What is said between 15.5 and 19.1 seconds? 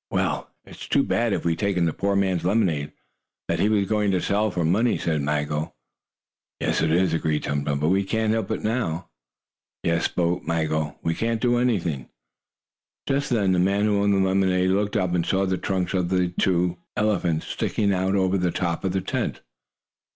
trunks of the two elephants sticking out over the top of the